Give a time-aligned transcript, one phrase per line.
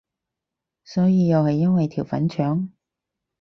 [0.83, 2.71] 所以又係因為條粉腸？